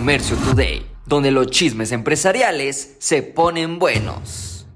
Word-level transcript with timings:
Comercio 0.00 0.34
Today, 0.38 0.86
donde 1.04 1.30
los 1.30 1.48
chismes 1.48 1.92
empresariales 1.92 2.96
se 3.00 3.22
ponen 3.22 3.78
buenos. 3.78 4.66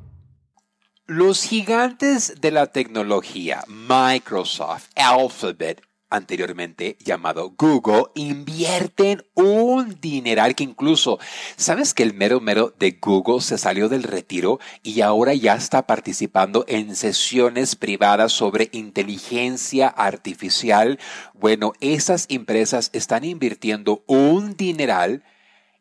Los 1.06 1.44
gigantes 1.44 2.42
de 2.42 2.50
la 2.50 2.66
tecnología, 2.66 3.64
Microsoft, 3.66 4.90
Alphabet, 4.94 5.80
anteriormente 6.14 6.96
llamado 7.00 7.54
Google, 7.58 8.04
invierten 8.14 9.24
un 9.34 9.98
dineral 10.00 10.54
que 10.54 10.64
incluso, 10.64 11.18
¿sabes 11.56 11.94
que 11.94 12.02
el 12.02 12.14
mero 12.14 12.40
mero 12.40 12.74
de 12.78 12.98
Google 13.00 13.40
se 13.40 13.58
salió 13.58 13.88
del 13.88 14.02
retiro 14.02 14.60
y 14.82 15.00
ahora 15.00 15.34
ya 15.34 15.54
está 15.54 15.86
participando 15.86 16.64
en 16.68 16.96
sesiones 16.96 17.76
privadas 17.76 18.32
sobre 18.32 18.70
inteligencia 18.72 19.88
artificial? 19.88 20.98
Bueno, 21.34 21.72
esas 21.80 22.26
empresas 22.28 22.90
están 22.92 23.24
invirtiendo 23.24 24.02
un 24.06 24.56
dineral 24.56 25.22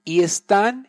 y 0.05 0.22
están 0.22 0.88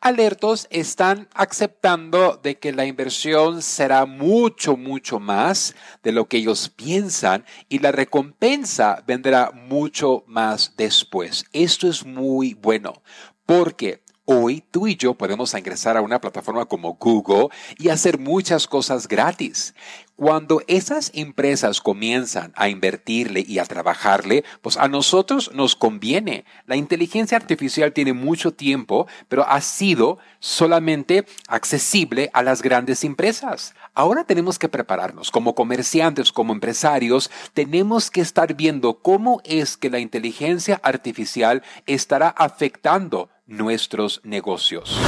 alertos 0.00 0.66
están 0.70 1.28
aceptando 1.34 2.38
de 2.42 2.58
que 2.58 2.72
la 2.72 2.86
inversión 2.86 3.62
será 3.62 4.06
mucho, 4.06 4.76
mucho 4.76 5.18
más 5.18 5.74
de 6.02 6.12
lo 6.12 6.26
que 6.28 6.38
ellos 6.38 6.68
piensan 6.68 7.44
y 7.68 7.80
la 7.80 7.92
recompensa 7.92 9.02
vendrá 9.06 9.50
mucho 9.52 10.24
más 10.26 10.74
después. 10.76 11.44
Esto 11.52 11.88
es 11.88 12.04
muy 12.04 12.54
bueno 12.54 13.02
porque 13.46 14.02
Hoy 14.30 14.62
tú 14.70 14.86
y 14.86 14.94
yo 14.94 15.14
podemos 15.14 15.54
ingresar 15.54 15.96
a 15.96 16.02
una 16.02 16.20
plataforma 16.20 16.66
como 16.66 16.98
Google 17.00 17.48
y 17.78 17.88
hacer 17.88 18.18
muchas 18.18 18.66
cosas 18.66 19.08
gratis. 19.08 19.74
Cuando 20.18 20.62
esas 20.66 21.12
empresas 21.14 21.80
comienzan 21.80 22.52
a 22.56 22.68
invertirle 22.68 23.44
y 23.46 23.60
a 23.60 23.64
trabajarle, 23.64 24.42
pues 24.62 24.76
a 24.76 24.88
nosotros 24.88 25.52
nos 25.54 25.76
conviene. 25.76 26.44
La 26.66 26.74
inteligencia 26.74 27.36
artificial 27.36 27.92
tiene 27.92 28.12
mucho 28.14 28.52
tiempo, 28.52 29.06
pero 29.28 29.48
ha 29.48 29.60
sido 29.60 30.18
solamente 30.40 31.24
accesible 31.46 32.30
a 32.32 32.42
las 32.42 32.62
grandes 32.62 33.04
empresas. 33.04 33.76
Ahora 33.94 34.24
tenemos 34.24 34.58
que 34.58 34.68
prepararnos 34.68 35.30
como 35.30 35.54
comerciantes, 35.54 36.32
como 36.32 36.52
empresarios, 36.52 37.30
tenemos 37.54 38.10
que 38.10 38.20
estar 38.20 38.54
viendo 38.54 38.98
cómo 38.98 39.40
es 39.44 39.76
que 39.76 39.88
la 39.88 40.00
inteligencia 40.00 40.80
artificial 40.82 41.62
estará 41.86 42.30
afectando 42.30 43.30
nuestros 43.46 44.20
negocios. 44.24 44.98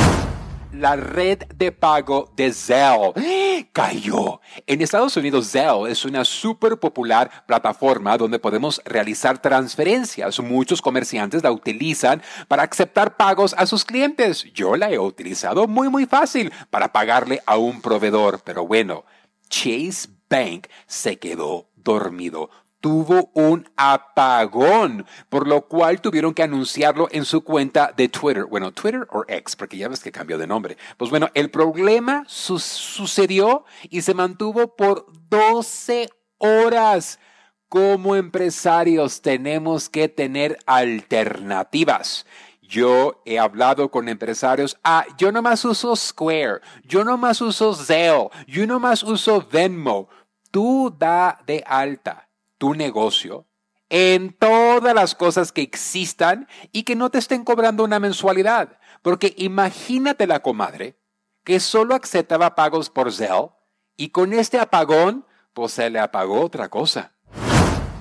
La 0.72 0.94
red 0.94 1.38
de 1.56 1.72
pago 1.72 2.32
de 2.36 2.52
Zelle 2.52 3.68
cayó. 3.72 4.40
En 4.68 4.80
Estados 4.80 5.16
Unidos, 5.16 5.50
Zelle 5.50 5.90
es 5.90 6.04
una 6.04 6.24
súper 6.24 6.78
popular 6.78 7.44
plataforma 7.46 8.16
donde 8.16 8.38
podemos 8.38 8.80
realizar 8.84 9.42
transferencias. 9.42 10.38
Muchos 10.38 10.80
comerciantes 10.80 11.42
la 11.42 11.50
utilizan 11.50 12.22
para 12.46 12.62
aceptar 12.62 13.16
pagos 13.16 13.52
a 13.58 13.66
sus 13.66 13.84
clientes. 13.84 14.44
Yo 14.54 14.77
la 14.77 14.92
he 14.92 14.98
utilizado 14.98 15.66
muy, 15.66 15.88
muy 15.88 16.06
fácil 16.06 16.52
para 16.70 16.92
pagarle 16.92 17.42
a 17.46 17.56
un 17.56 17.80
proveedor. 17.82 18.40
Pero 18.44 18.64
bueno, 18.64 19.05
Chase 19.48 20.08
Bank 20.28 20.68
se 20.86 21.18
quedó 21.18 21.66
dormido 21.74 22.48
tuvo 22.81 23.31
un 23.34 23.69
apagón, 23.77 25.06
por 25.28 25.47
lo 25.47 25.69
cual 25.69 26.00
tuvieron 26.00 26.34
que 26.34 26.42
anunciarlo 26.42 27.09
en 27.12 27.25
su 27.25 27.42
cuenta 27.42 27.92
de 27.97 28.09
Twitter. 28.09 28.47
Bueno, 28.47 28.73
Twitter 28.73 29.06
o 29.11 29.25
X, 29.28 29.55
porque 29.56 29.77
ya 29.77 29.89
ves 29.89 30.03
que 30.03 30.11
cambió 30.11 30.39
de 30.39 30.47
nombre. 30.47 30.77
Pues 30.97 31.11
bueno, 31.11 31.28
el 31.34 31.51
problema 31.51 32.25
sucedió 32.27 33.64
y 33.89 34.03
se 34.03 34.14
mantuvo 34.14 34.75
por 34.75 35.06
12 35.28 36.08
horas. 36.39 37.20
Como 37.69 38.17
empresarios 38.17 39.23
tenemos 39.23 39.89
que 39.89 40.08
tener 40.08 40.58
alternativas. 40.67 42.27
Yo 42.62 43.23
he 43.25 43.39
hablado 43.39 43.91
con 43.91 44.08
empresarios, 44.08 44.77
ah, 44.83 45.05
yo 45.19 45.31
nomás 45.31 45.64
uso 45.64 45.95
Square, 45.95 46.61
yo 46.84 47.05
nomás 47.05 47.40
uso 47.40 47.74
Zelle, 47.74 48.29
yo 48.46 48.67
nomás 48.67 49.02
uso 49.05 49.46
Venmo. 49.52 50.08
Tú 50.51 50.92
da 50.96 51.40
de 51.46 51.63
alta 51.67 52.30
tu 52.60 52.74
negocio 52.74 53.46
en 53.88 54.34
todas 54.34 54.94
las 54.94 55.14
cosas 55.14 55.50
que 55.50 55.62
existan 55.62 56.46
y 56.72 56.82
que 56.82 56.94
no 56.94 57.10
te 57.10 57.16
estén 57.16 57.42
cobrando 57.42 57.82
una 57.82 57.98
mensualidad. 57.98 58.78
Porque 59.00 59.34
imagínate 59.38 60.26
la 60.26 60.40
comadre 60.40 61.00
que 61.42 61.58
solo 61.58 61.94
aceptaba 61.94 62.54
pagos 62.54 62.90
por 62.90 63.12
Zelle 63.12 63.48
y 63.96 64.10
con 64.10 64.34
este 64.34 64.58
apagón, 64.58 65.26
pues 65.54 65.72
se 65.72 65.88
le 65.88 65.98
apagó 65.98 66.42
otra 66.42 66.68
cosa. 66.68 67.14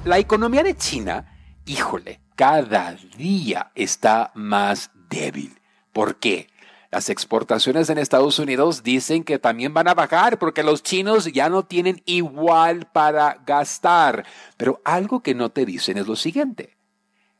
La 0.03 0.19
economía 0.19 0.61
de 0.61 0.75
China, 0.75 1.39
híjole, 1.65 2.21
cada 2.35 2.95
día 3.17 3.71
está 3.75 4.31
más 4.35 4.91
débil. 5.09 5.61
¿Por 5.93 6.17
qué? 6.17 6.49
Las 6.91 7.09
exportaciones 7.09 7.88
en 7.91 8.00
Estados 8.00 8.39
Unidos 8.39 8.81
dicen 8.81 9.23
que 9.23 9.38
también 9.38 9.75
van 9.75 9.88
a 9.88 9.94
bajar 9.94 10.39
porque 10.39 10.63
los 10.63 10.81
chinos 10.81 11.31
ya 11.31 11.47
no 11.47 11.63
tienen 11.63 12.01
igual 12.05 12.88
para 12.91 13.44
gastar. 13.45 14.25
Pero 14.57 14.81
algo 14.83 15.22
que 15.22 15.35
no 15.35 15.51
te 15.51 15.67
dicen 15.67 16.00
es 16.00 16.07
lo 16.07 16.16
siguiente. 16.16 16.77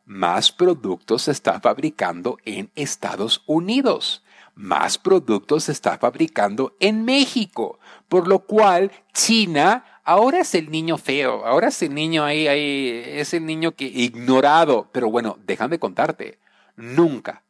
Más 0.06 0.52
productos 0.52 1.24
se 1.24 1.32
está 1.32 1.60
fabricando 1.60 2.38
en 2.46 2.70
Estados 2.76 3.42
Unidos. 3.48 4.24
Más 4.54 5.00
productos 5.00 5.64
se 5.64 5.72
está 5.72 5.98
fabricando 5.98 6.76
en 6.80 7.04
México. 7.04 7.80
Por 8.08 8.28
lo 8.28 8.46
cual 8.46 8.92
China 9.14 9.84
ahora 10.04 10.42
es 10.42 10.54
el 10.54 10.70
niño 10.70 11.00
feo. 11.00 11.44
Ahora 11.44 11.70
es 11.70 11.82
el 11.82 11.96
niño 11.96 12.24
ahí, 12.24 12.48
ahí 12.48 13.02
es 13.04 13.34
el 13.34 13.48
niño 13.48 13.72
que 13.72 13.86
ignorado. 13.86 14.90
Pero 14.92 15.10
bueno, 15.10 15.40
déjame 15.44 15.80
contarte. 15.80 16.38
Nunca, 16.76 17.42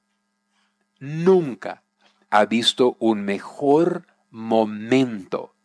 nunca 1.00 1.84
ha 2.30 2.46
visto 2.46 2.96
un 3.00 3.24
mejor 3.24 4.06
momento 4.30 5.56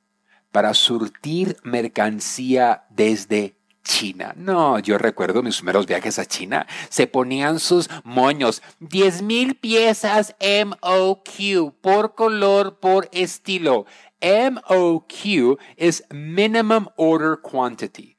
para 0.51 0.75
surtir 0.75 1.57
mercancía 1.65 2.85
desde 2.91 3.57
China. 3.83 4.33
No, 4.37 4.79
yo 4.79 4.97
recuerdo 4.99 5.43
mis 5.43 5.57
primeros 5.57 5.87
viajes 5.87 6.19
a 6.19 6.25
China. 6.25 6.67
Se 6.89 7.07
ponían 7.07 7.61
sus 7.61 7.91
moños. 8.03 8.63
10 8.81 9.23
mil 9.23 9.57
piezas 9.57 10.35
MOQ 10.41 11.75
por 11.81 12.15
color, 12.15 12.79
por 12.81 13.09
estilo. 13.13 13.85
MOQ 14.23 15.59
es 15.77 16.05
Minimum 16.11 16.87
Order 16.97 17.39
Quantity 17.43 18.14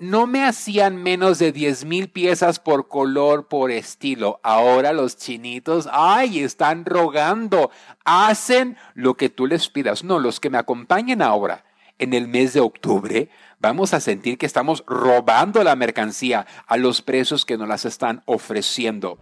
no 0.00 0.26
me 0.26 0.44
hacían 0.44 1.02
menos 1.02 1.38
de 1.38 1.52
10 1.52 1.84
mil 1.84 2.08
piezas 2.08 2.58
por 2.58 2.88
color, 2.88 3.48
por 3.48 3.70
estilo. 3.70 4.40
Ahora 4.42 4.92
los 4.92 5.16
chinitos, 5.16 5.88
ay, 5.92 6.40
están 6.40 6.86
rogando. 6.86 7.70
Hacen 8.04 8.76
lo 8.94 9.14
que 9.14 9.28
tú 9.28 9.46
les 9.46 9.68
pidas. 9.68 10.02
No, 10.02 10.18
los 10.18 10.40
que 10.40 10.50
me 10.50 10.58
acompañen 10.58 11.20
ahora 11.20 11.64
en 11.98 12.14
el 12.14 12.28
mes 12.28 12.54
de 12.54 12.60
octubre, 12.60 13.28
vamos 13.58 13.92
a 13.92 14.00
sentir 14.00 14.38
que 14.38 14.46
estamos 14.46 14.82
robando 14.86 15.62
la 15.62 15.76
mercancía 15.76 16.46
a 16.66 16.78
los 16.78 17.02
precios 17.02 17.44
que 17.44 17.58
nos 17.58 17.68
las 17.68 17.84
están 17.84 18.22
ofreciendo. 18.24 19.18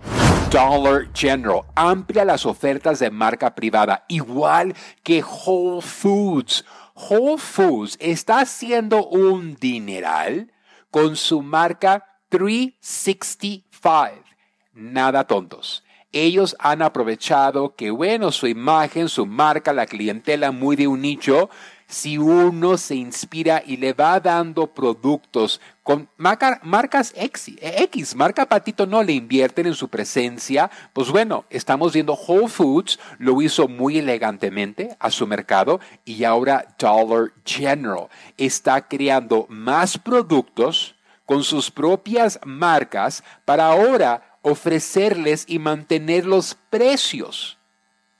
Dollar 0.51 1.09
General 1.13 1.63
amplia 1.75 2.25
las 2.25 2.47
ofertas 2.47 3.01
de 3.01 3.11
marca 3.11 3.57
privada, 3.57 4.05
igual 4.07 4.75
que 5.03 5.25
Whole 5.25 5.83
Foods. 5.83 6.65
Whole 6.95 7.39
Foods 7.39 7.97
está 8.01 8.41
haciendo 8.41 9.07
un 9.09 9.57
dineral 9.57 10.53
con 10.91 11.17
su 11.17 11.43
marca 11.43 12.05
365. 12.29 14.25
Nada 14.73 15.25
tontos. 15.25 15.83
Ellos 16.13 16.57
han 16.59 16.83
aprovechado 16.83 17.75
que, 17.75 17.91
bueno, 17.91 18.33
su 18.33 18.47
imagen, 18.47 19.09
su 19.09 19.27
marca, 19.27 19.73
la 19.73 19.87
clientela 19.87 20.53
muy 20.53 20.75
de 20.77 20.87
un 20.87 21.03
nicho, 21.03 21.51
si 21.87 22.17
uno 22.19 22.79
se 22.79 22.95
inspira 22.95 23.63
y 23.65 23.77
le 23.77 23.93
va 23.93 24.21
dando 24.21 24.69
productos 24.69 25.61
con 25.89 26.07
marcas 26.19 27.15
X, 27.17 27.53
X, 27.63 28.15
marca 28.15 28.45
Patito 28.45 28.85
no 28.85 29.03
le 29.03 29.15
invierten 29.15 29.69
en 29.69 29.75
su 29.75 29.89
presencia, 29.89 30.71
pues 30.93 31.09
bueno, 31.09 31.47
estamos 31.49 31.95
viendo 31.95 32.13
Whole 32.13 32.49
Foods 32.49 33.01
lo 33.17 33.41
hizo 33.41 33.69
muy 33.69 33.97
elegantemente 33.97 34.99
a 35.01 35.11
su 35.11 35.27
mercado 35.27 35.81
y 36.05 36.25
ahora 36.25 36.77
Dollar 36.79 37.33
General 37.43 38.09
está 38.37 38.87
creando 38.87 39.47
más 39.49 39.97
productos 39.97 40.95
con 41.25 41.43
sus 41.43 41.71
propias 41.71 42.39
marcas 42.45 43.25
para 43.47 43.69
ahora 43.69 44.37
ofrecerles 44.43 45.47
y 45.49 45.59
mantener 45.59 46.27
los 46.27 46.55
precios 46.69 47.57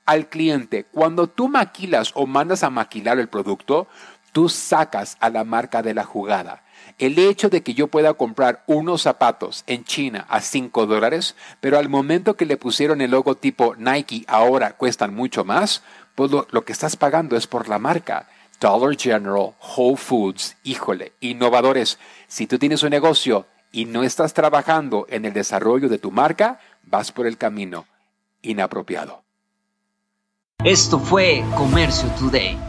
al 0.07 0.27
cliente. 0.27 0.85
Cuando 0.85 1.27
tú 1.27 1.47
maquilas 1.49 2.13
o 2.15 2.25
mandas 2.25 2.63
a 2.63 2.71
maquilar 2.71 3.19
el 3.19 3.29
producto, 3.29 3.87
tú 4.31 4.49
sacas 4.49 5.17
a 5.19 5.29
la 5.29 5.43
marca 5.43 5.81
de 5.81 5.93
la 5.93 6.03
jugada. 6.03 6.63
El 6.97 7.17
hecho 7.17 7.49
de 7.49 7.63
que 7.63 7.73
yo 7.73 7.87
pueda 7.87 8.13
comprar 8.13 8.63
unos 8.67 9.03
zapatos 9.03 9.63
en 9.67 9.83
China 9.85 10.25
a 10.29 10.41
5 10.41 10.85
dólares, 10.85 11.35
pero 11.61 11.77
al 11.77 11.89
momento 11.89 12.35
que 12.35 12.45
le 12.45 12.57
pusieron 12.57 13.01
el 13.01 13.11
logotipo 13.11 13.75
Nike 13.77 14.25
ahora 14.27 14.73
cuestan 14.73 15.13
mucho 15.13 15.45
más, 15.45 15.83
pues 16.15 16.31
lo, 16.31 16.47
lo 16.51 16.65
que 16.65 16.73
estás 16.73 16.97
pagando 16.97 17.37
es 17.37 17.47
por 17.47 17.69
la 17.69 17.79
marca. 17.79 18.27
Dollar 18.59 18.97
General, 18.97 19.53
Whole 19.75 19.95
Foods, 19.95 20.57
híjole, 20.63 21.13
innovadores. 21.21 21.97
Si 22.27 22.45
tú 22.45 22.59
tienes 22.59 22.83
un 22.83 22.89
negocio 22.89 23.47
y 23.71 23.85
no 23.85 24.03
estás 24.03 24.33
trabajando 24.33 25.05
en 25.09 25.25
el 25.25 25.33
desarrollo 25.33 25.87
de 25.87 25.99
tu 25.99 26.11
marca, 26.11 26.59
vas 26.83 27.11
por 27.11 27.25
el 27.25 27.37
camino 27.37 27.85
inapropiado. 28.41 29.23
Esto 30.63 30.99
fue 30.99 31.41
Comercio 31.55 32.09
Today. 32.19 32.68